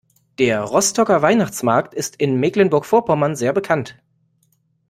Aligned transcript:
Der 0.39 0.63
Rostocker 0.63 1.21
Weihnachtsmarkt 1.21 1.93
ist 1.93 2.15
in 2.15 2.39
Mecklenburg-Vorpommern 2.39 3.35
sehr 3.35 3.53
bekannt. 3.53 3.99